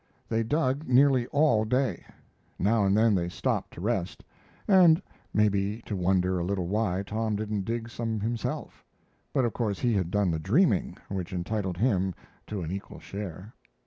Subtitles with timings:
[0.29, 2.03] They dug nearly all day.
[2.57, 4.23] Now and then they stopped to rest,
[4.67, 4.99] and
[5.31, 8.83] maybe to wonder a little why Tom didn't dig some himself;
[9.31, 12.15] but, of course, he had done the dreaming, which entitled him
[12.47, 13.53] to an equal share.